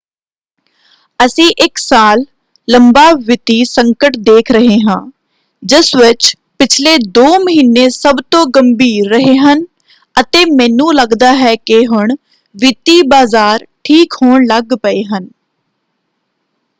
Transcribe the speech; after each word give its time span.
ਅਸੀਂ 1.19 1.49
ਇੱਕ 1.57 1.77
ਸਾਲ 1.77 2.23
ਲੰਬਾ 2.67 3.03
ਵਿੱਤੀ 3.25 3.63
ਸੰਕਟ 3.65 4.17
ਦੇਖ 4.21 4.51
ਰਹੇ 4.51 4.77
ਹਾਂ 4.87 4.97
ਜਿਸ 5.63 5.93
ਵਿੱਚ 5.95 6.33
ਪਿਛਲੇ 6.59 6.97
ਦੋ 7.11 7.25
ਮਹੀਨੇ 7.39 7.87
ਸਭ 7.89 8.21
ਤੋਂ 8.31 8.45
ਗੰਭੀਰ 8.55 9.09
ਰਹੇ 9.09 9.37
ਹਨ 9.37 9.65
ਅਤੇ 10.15 10.43
ਮੈਨੂੰ 10.53 10.93
ਲੱਗਦਾ 10.95 11.33
ਹੈ 11.35 11.55
ਕਿ 11.57 11.85
ਹੁਣ 11.87 12.15
ਵਿੱਤੀ 12.55 13.01
ਬਾਜ਼ਾਰ 13.07 13.65
ਠੀਕ 13.83 14.13
ਹੋਣ 14.23 14.45
ਲੱਗ 14.47 14.77
ਪਏ 14.83 15.03
ਹਨ। 15.05 15.27